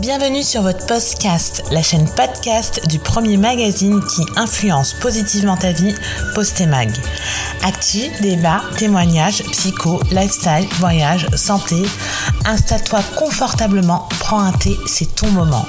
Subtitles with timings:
[0.00, 5.94] Bienvenue sur votre podcast, la chaîne podcast du premier magazine qui influence positivement ta vie,
[6.34, 6.90] Postemag.
[7.62, 11.76] Actu, débat, témoignages, psycho, lifestyle, voyage, santé.
[12.44, 15.64] Installe-toi confortablement, prends un thé, c'est ton moment.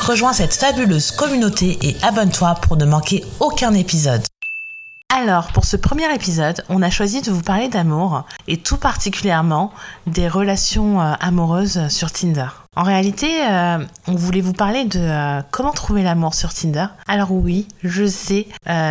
[0.00, 4.22] Rejoins cette fabuleuse communauté et abonne-toi pour ne manquer aucun épisode.
[5.10, 9.72] Alors, pour ce premier épisode, on a choisi de vous parler d'amour et tout particulièrement
[10.06, 12.46] des relations euh, amoureuses sur Tinder.
[12.76, 16.86] En réalité, euh, on voulait vous parler de euh, comment trouver l'amour sur Tinder.
[17.08, 18.46] Alors oui, je sais,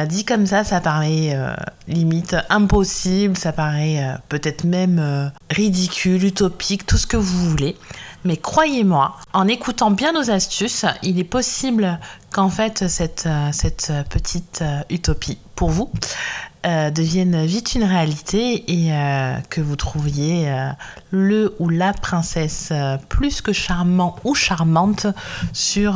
[0.09, 1.37] dit comme ça, ça paraît
[1.87, 7.77] limite impossible, ça paraît peut-être même ridicule, utopique, tout ce que vous voulez.
[8.25, 11.99] Mais croyez-moi, en écoutant bien nos astuces, il est possible
[12.31, 13.29] qu'en fait cette
[14.09, 15.91] petite utopie pour vous
[16.65, 20.69] euh, devienne vite une réalité et euh, que vous trouviez euh,
[21.11, 22.71] le ou la princesse
[23.09, 25.07] plus que charmant ou charmante
[25.53, 25.93] sur,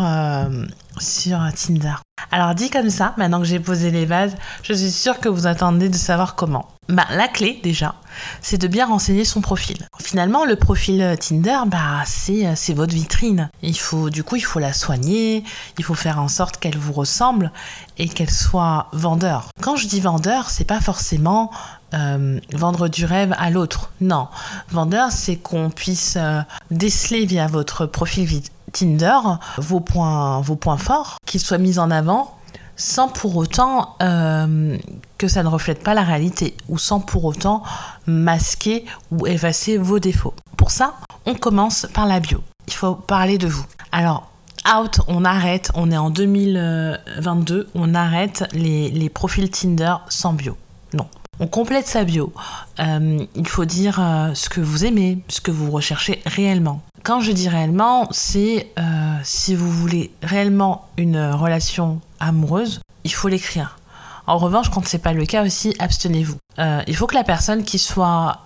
[1.00, 1.96] sur Tinder.
[2.32, 5.48] Alors dit comme ça, maintenant que j'ai posé les bases, je suis sûre que vous
[5.48, 6.68] attendez de savoir comment.
[6.90, 7.96] Bah, la clé déjà,
[8.42, 9.88] c'est de bien renseigner son profil.
[10.00, 13.50] Finalement, le profil Tinder, bah, c'est, c'est votre vitrine.
[13.62, 15.44] Il faut, du coup, il faut la soigner,
[15.78, 17.52] il faut faire en sorte qu'elle vous ressemble
[17.98, 19.48] et qu'elle soit vendeur.
[19.62, 21.52] Quand je dis vendeur, c'est pas forcément
[21.94, 23.92] euh, vendre du rêve à l'autre.
[24.02, 24.28] Non,
[24.70, 28.26] vendeur, c'est qu'on puisse euh, déceler via votre profil
[28.72, 29.18] Tinder
[29.58, 30.42] vos points,
[30.78, 32.38] forts, qu'ils soient mis en avant
[32.78, 34.78] sans pour autant euh,
[35.20, 37.62] que ça ne reflète pas la réalité ou sans pour autant
[38.08, 40.34] masquer ou effacer vos défauts.
[40.58, 40.96] Pour ça,
[41.28, 42.42] on commence par la bio.
[42.68, 43.66] Il faut parler de vous.
[43.92, 44.32] Alors,
[44.68, 50.58] out, on arrête, on est en 2022, on arrête les profils Tinder sans bio.
[50.94, 51.08] Non.
[51.44, 52.32] On complète sa bio.
[52.80, 56.84] Euh, il faut dire euh, ce que vous aimez, ce que vous recherchez réellement.
[57.02, 63.28] Quand je dis réellement, c'est euh, si vous voulez réellement une relation amoureuse, il faut
[63.28, 63.80] l'écrire.
[64.28, 66.38] En revanche, quand ce n'est pas le cas aussi, abstenez-vous.
[66.86, 68.42] il faut que la personne qui soit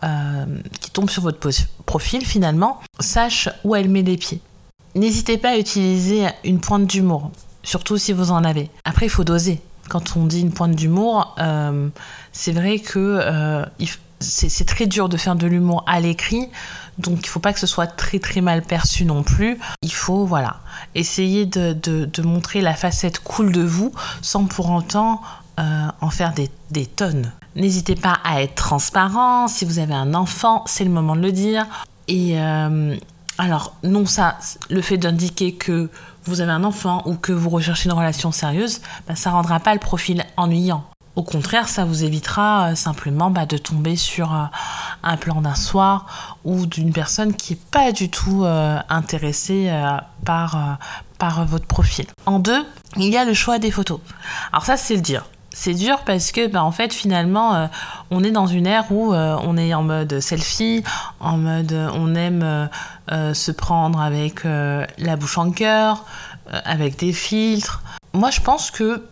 [0.80, 1.50] qui tombe sur votre
[1.86, 4.40] profil finalement sache où elle met les pieds.
[4.96, 7.30] N'hésitez pas à utiliser une pointe d'humour,
[7.62, 8.72] surtout si vous en avez.
[8.86, 11.90] Après, il faut doser quand on dit une pointe d'humour, euh,
[12.32, 13.66] c'est vrai que euh,
[14.20, 16.50] c'est très dur de faire de l'humour à l'écrit,
[16.98, 19.60] donc il faut pas que ce soit très très mal perçu non plus.
[19.82, 20.58] Il faut voilà
[20.96, 23.92] essayer de, de, montrer la facette cool de vous
[24.22, 25.22] sans pour autant
[25.60, 27.32] euh, en faire des, des tonnes.
[27.56, 29.48] N'hésitez pas à être transparent.
[29.48, 31.66] Si vous avez un enfant, c'est le moment de le dire.
[32.08, 32.38] Et
[33.38, 34.38] alors non ça,
[34.70, 35.90] le fait d'indiquer que
[36.26, 39.74] vous avez un enfant ou que vous recherchez une relation sérieuse, bah, ça rendra pas
[39.74, 40.84] le profil ennuyant.
[41.16, 44.44] Au contraire, ça vous évitera euh, simplement bah, de tomber sur euh,
[45.02, 49.72] un plan d'un soir ou d'une personne qui n'est pas du tout euh, intéressée
[50.26, 50.78] par,
[51.18, 52.06] par votre profil.
[52.26, 52.66] En deux,
[52.98, 54.00] il y a le choix des photos.
[54.52, 55.26] Alors ça, c'est le dire
[55.56, 57.68] c'est dur parce que bah, en fait finalement euh,
[58.12, 60.84] on est dans une ère où euh, on est en mode selfie,
[61.22, 62.70] en mode on aime
[63.12, 66.04] euh, se prendre avec la bouche en cœur,
[66.66, 67.82] avec des filtres.
[68.14, 69.04] Moi je pense que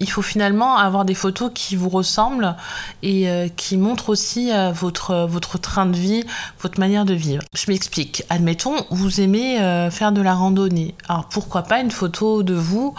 [0.00, 2.54] il faut finalement avoir des photos qui vous ressemblent
[3.02, 6.22] et qui montrent aussi votre, votre train de vie,
[6.60, 7.42] votre manière de vivre.
[7.52, 8.22] Je m'explique.
[8.30, 9.58] Admettons, vous aimez
[9.90, 10.94] faire de la randonnée.
[11.08, 12.94] Alors pourquoi pas une photo de vous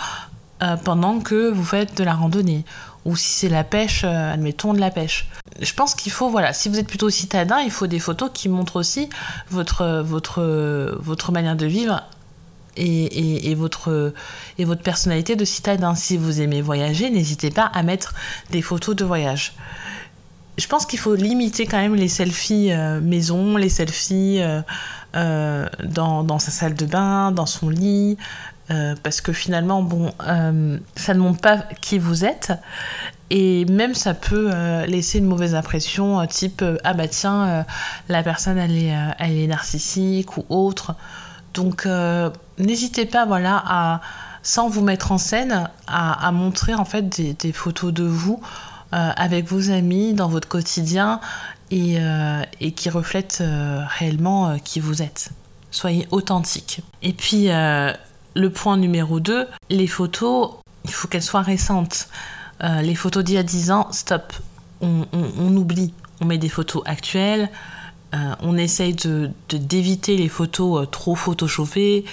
[0.83, 2.65] pendant que vous faites de la randonnée?
[3.09, 5.27] Ou si c'est la pêche, euh, admettons de la pêche.
[5.59, 8.47] Je pense qu'il faut, voilà, si vous êtes plutôt citadin, il faut des photos qui
[8.49, 9.09] montrent aussi
[9.49, 10.43] votre, votre,
[11.01, 12.03] votre manière de vivre
[12.77, 14.13] et, votre,
[14.57, 15.95] et votre personnalité de citadin.
[15.95, 18.13] Si vous aimez voyager, n'hésitez pas à mettre
[18.51, 19.53] des photos de voyage.
[20.57, 24.41] Je pense qu'il faut limiter quand même les selfies euh, maison, les selfies
[25.15, 28.17] euh, dans, sa salle de bain, dans son lit,
[28.71, 32.53] euh, parce que finalement, bon, euh, ça ne montre pas qui vous êtes.
[33.31, 37.65] Et même ça peut euh, laisser une mauvaise impression, type ah bah tiens,
[38.07, 40.95] la personne elle est, elle est narcissique ou autre.
[41.53, 41.87] Donc
[42.57, 44.01] n'hésitez pas, voilà, à
[44.41, 48.41] sans vous mettre en scène, à, montrer en fait des, des photos de vous
[48.91, 51.19] avec vos amis dans votre quotidien
[51.69, 51.97] et,
[52.61, 53.43] et qui reflètent
[53.99, 55.29] réellement qui vous êtes.
[55.69, 56.81] Soyez authentique.
[57.03, 57.49] Et puis
[58.39, 60.51] le point numéro 2, les photos,
[60.85, 62.07] il faut qu'elles soient récentes.
[62.63, 64.33] Euh, les photos d'il y a 10 ans, stop.
[64.81, 65.05] On,
[65.57, 65.93] oublie.
[66.21, 67.49] On met des photos actuelles.
[68.15, 72.05] Euh, on essaye de, d'éviter les photos euh, trop photoshopées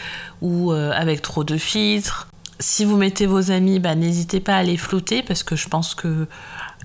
[0.43, 2.29] ou avec trop de filtres.
[2.59, 5.95] Si vous mettez vos amis, bah, n'hésitez pas à les flouter parce que je pense
[5.95, 6.27] que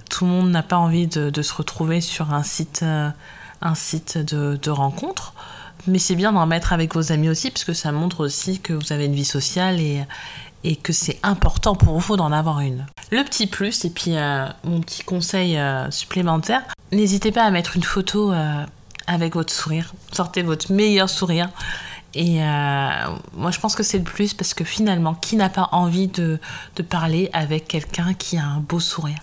[0.09, 5.33] tout le monde n'a pas envie de, se retrouver sur un site, de, de rencontre
[5.87, 8.73] Mais c'est bien d'en mettre avec vos amis aussi, parce que ça montre aussi que
[8.73, 10.05] vous avez une vie sociale et,
[10.83, 12.85] que c'est important pour vous d'en avoir une.
[13.11, 16.61] Le petit plus, et puis euh, mon petit conseil euh, supplémentaire,
[16.91, 18.63] n'hésitez pas à mettre une photo euh,
[19.07, 19.93] avec votre sourire.
[20.11, 21.49] Sortez votre meilleur sourire.
[22.13, 26.09] Et moi, je pense que c'est le plus parce que finalement, qui n'a pas envie
[26.09, 26.39] de,
[26.89, 29.19] parler avec quelqu'un qui a un beau sourire?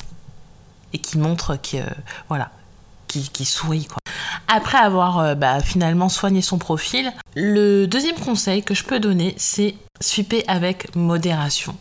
[0.95, 1.77] Et qui montre que,
[2.29, 2.51] voilà,
[3.07, 3.99] qui sourit, quoi
[4.49, 7.13] après avoir euh, bah, finalement soigné son profil.
[7.37, 11.77] Le deuxième conseil que je peux donner, c'est swiper avec modération.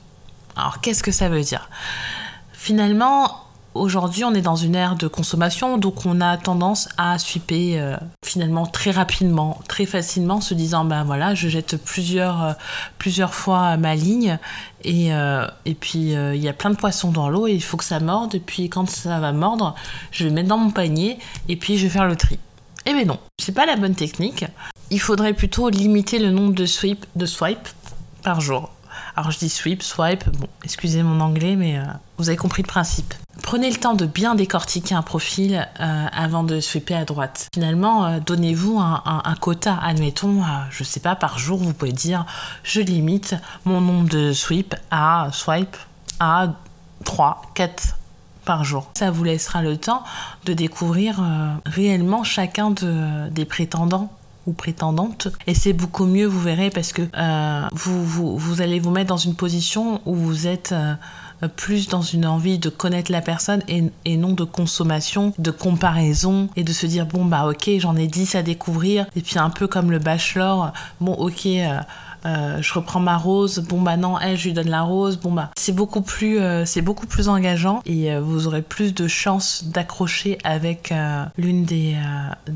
[0.56, 1.70] Alors qu'est-ce que ça veut dire?
[2.52, 3.38] Finalement,
[3.74, 7.96] aujourd'hui, on est dans une ère de consommation, donc on a tendance à swiper euh,
[8.26, 12.54] finalement très rapidement, très facilement, se disant ben voilà, je jette plusieurs, euh,
[12.98, 14.40] plusieurs fois ma ligne
[14.84, 15.10] et,
[15.66, 18.00] et puis il y a plein de poissons dans l'eau et il faut que ça
[18.00, 18.36] morde.
[18.36, 19.76] Et puis quand ça va mordre,
[20.12, 21.20] je vais mettre dans mon panier
[21.50, 22.40] et puis je vais faire le tri.
[22.90, 24.46] Eh bien non, c'est pas la bonne technique.
[24.92, 27.68] Il faudrait plutôt limiter le nombre de sweep, de swipe
[28.24, 28.72] par jour.
[29.18, 31.84] Alors je dis sweep, swipe, bon, excusez mon anglais, mais euh,
[32.18, 33.14] vous avez compris le principe.
[33.44, 37.50] Prenez le temps de bien décortiquer un profil euh, avant de sweeper à droite.
[37.54, 42.26] Finalement, euh, donnez-vous un, quota, admettons, je sais pas, par jour, vous pouvez dire,
[42.64, 43.36] je limite
[43.66, 45.76] mon nombre de sweep à swipe
[46.22, 46.54] à
[47.04, 47.98] 3, 4
[48.48, 48.90] par jour.
[48.98, 50.04] Ça vous laissera le temps
[50.46, 54.10] de découvrir euh, réellement chacun de, des prétendants
[54.48, 55.28] ou prétendantes.
[55.48, 59.18] Et c'est beaucoup mieux, vous verrez, parce que euh, vous, vous, allez vous mettre dans
[59.18, 60.96] une position où vous êtes euh,
[61.58, 66.64] plus dans une envie de connaître la personne et, non de consommation, de comparaison et
[66.64, 69.68] de se dire bon bah ok j'en ai 10 à découvrir et puis un peu
[69.68, 71.48] comme le bachelor, bon ok
[72.26, 75.52] je reprends ma rose, bon bah non, elle, je lui donne la rose, bon bah
[75.58, 79.66] c'est beaucoup plus, euh, c'est beaucoup plus engageant et euh, vous aurez plus de chances
[79.66, 80.94] d'accrocher avec
[81.38, 81.96] l'une des,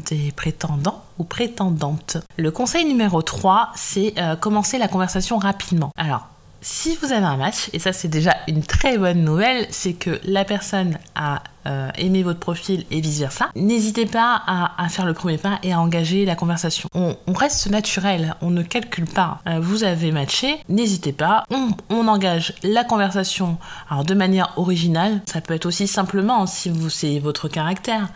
[0.10, 2.18] des prétendants ou prétendantes.
[2.38, 5.92] Le conseil numéro 3, c'est commencer la conversation rapidement.
[5.98, 6.28] Alors,
[6.62, 10.20] si vous avez un match, et ça c'est déjà une très bonne nouvelle, c'est que
[10.24, 15.38] la personne a euh, aimé votre profil et vice-versa, n'hésitez pas à, faire le premier
[15.38, 16.90] pas et à engager la conversation.
[16.94, 19.40] On, reste naturel, on ne calcule pas.
[19.48, 23.58] Euh, vous avez matché, n'hésitez pas, on, engage la conversation
[23.90, 28.10] alors de manière originale, ça peut être aussi simplement si vous c'est votre caractère,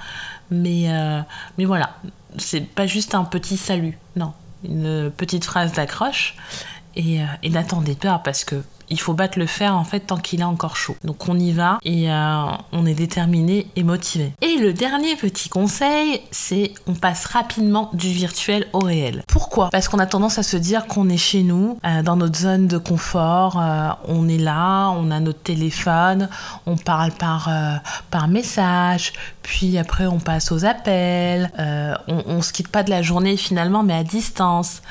[0.52, 1.22] mais, euh,
[1.58, 1.92] mais voilà,
[2.38, 4.34] c'est pas juste un petit salut, non,
[4.64, 6.36] une petite phrase d'accroche.
[6.96, 10.18] Et, euh, et n'attendez pas parce que il faut battre le fer en fait tant
[10.18, 10.96] qu'il est encore chaud.
[11.04, 14.34] Donc on y va et euh, on est déterminé et motivé.
[14.42, 19.24] Et le dernier petit conseil, c'est on passe rapidement du virtuel au réel.
[19.28, 19.70] Pourquoi?
[19.72, 22.68] Parce qu'on a tendance à se dire qu'on est chez nous, euh, dans notre zone
[22.68, 23.62] de confort,
[24.08, 26.30] on est là, on a notre téléphone,
[26.66, 27.50] on parle par,
[28.12, 31.52] par message, puis après on passe aux appels,
[32.08, 34.82] on, on se quitte pas de la journée finalement mais à distance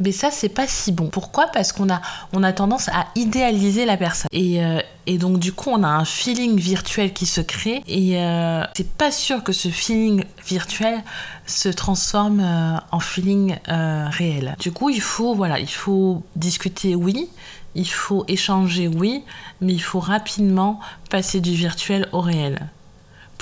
[0.00, 1.08] mais ça c'est pas si bon.
[1.08, 1.46] Pourquoi?
[1.48, 2.00] Parce qu'on a,
[2.32, 4.28] on a tendance à idéaliser la personne.
[4.32, 8.18] Et, euh, et donc du coup on a un feeling virtuel qui se crée et
[8.18, 11.02] euh, c'est pas sûr que ce feeling virtuel
[11.46, 14.56] se transforme euh, en feeling réel.
[14.58, 17.28] Du coup il faut, voilà, il faut discuter oui,
[17.74, 19.24] il faut échanger oui,
[19.60, 20.80] mais il faut rapidement
[21.10, 22.68] passer du virtuel au réel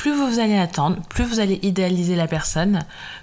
[0.02, 2.80] plus vous allez attendre, plus vous allez idéaliser la personne,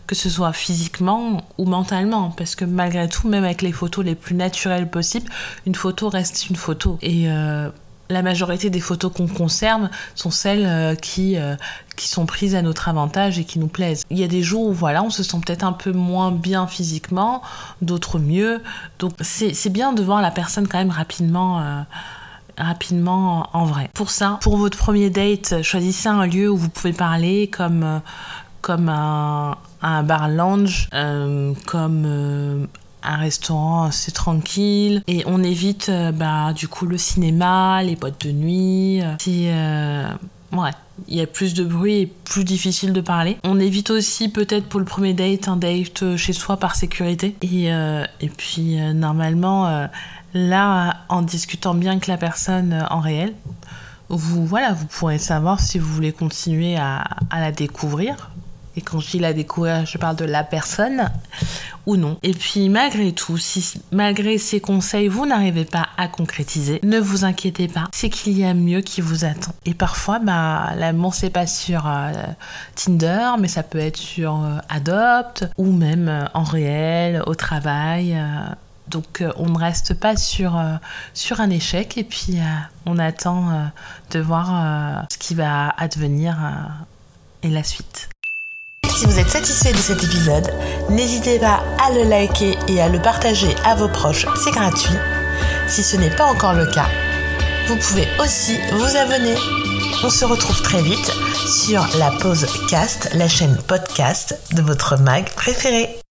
[0.08, 4.16] que ce soit physiquement ou mentalement, parce que malgré tout, même avec les photos les
[4.16, 5.30] plus naturelles possibles,
[5.66, 6.98] une photo reste une photo.
[7.02, 7.70] Et euh,
[8.10, 11.58] la majorité des photos qu'on conserve sont celles euh, qui, euh,
[11.98, 14.06] qui sont prises à notre avantage et qui nous plaisent.
[14.10, 16.66] Il y a des jours où voilà, on se sent peut-être un peu moins bien
[16.66, 17.42] physiquement,
[17.82, 18.64] d'autres mieux.
[19.00, 21.84] Donc c'est bien de voir la personne quand même rapidement
[22.60, 23.90] rapidement en vrai.
[23.94, 28.00] Pour ça, pour votre premier date, choisissez un lieu où vous pouvez parler comme, euh,
[28.62, 32.66] comme un, un bar lounge, euh, comme euh,
[33.02, 38.32] un restaurant assez tranquille et on évite bah, du coup le cinéma, les boîtes de
[38.32, 39.02] nuit.
[39.20, 40.72] Si, ouais,
[41.08, 43.38] il y a plus de bruit et plus difficile de parler.
[43.44, 47.36] On évite aussi peut-être pour le premier date un date chez soi par sécurité.
[47.42, 49.90] Et, et puis normalement
[50.34, 53.34] Là, en discutant bien avec la personne euh, en réel,
[54.10, 58.32] vous, voilà, vous pourrez savoir si vous voulez continuer à, la découvrir.
[58.76, 61.12] Et quand je dis la découvrir, je parle de la personne
[61.98, 62.18] non.
[62.24, 67.26] Et puis malgré tout, si malgré ces conseils, vous n'arrivez pas à concrétiser, ne vous
[67.26, 69.54] inquiétez pas, c'est qu'il y a mieux qui vous attend.
[69.66, 72.12] Et parfois, bah, l'amour c'est pas sur euh,
[72.76, 78.18] Tinder, mais ça peut être sur euh, Adopt ou même en réel, au travail.
[78.90, 80.76] Donc euh, on ne reste pas sur, euh,
[81.14, 82.44] sur un échec et puis euh,
[82.86, 83.72] on attend
[84.12, 86.38] de voir ce qui va advenir
[87.44, 88.09] et la suite.
[89.00, 90.52] Si vous êtes satisfait de cet épisode,
[90.90, 94.98] n'hésitez pas à le liker et à le partager à vos proches, c'est gratuit.
[95.70, 96.90] Si ce n'est pas encore le cas,
[97.68, 99.36] vous pouvez aussi vous abonner.
[100.04, 101.14] On se retrouve très vite
[101.48, 106.02] sur la pause cast, la chaîne podcast de votre mag préféré.